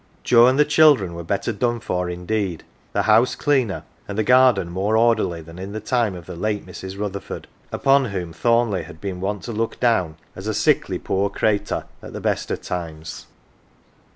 [0.23, 4.71] Joe and the children were better" done for" indeed, the house cleaner, and the garden
[4.71, 6.99] more orderly than in the time of the late Mrs.
[6.99, 11.85] Rutherford, upon whom Thornleigh had been wont to look down as "a sickly poor cratur"
[12.01, 13.27] at the best of times.